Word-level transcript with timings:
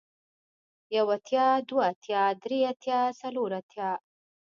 يو 0.95 1.07
اتيا 1.15 1.45
دوه 1.69 1.83
اتيا 1.91 2.21
درې 2.43 2.59
اتيا 2.71 2.99
څلور 3.21 3.49
اتيا 3.59 3.89